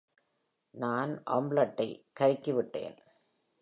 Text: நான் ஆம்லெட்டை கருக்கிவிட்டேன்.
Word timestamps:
நான் 0.73 1.23
ஆம்லெட்டை 1.29 1.89
கருக்கிவிட்டேன். 2.19 2.97